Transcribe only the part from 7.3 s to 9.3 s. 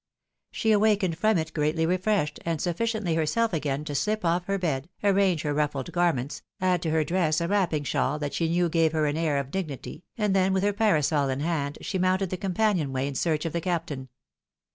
a wrapping shawl that she knew gave her an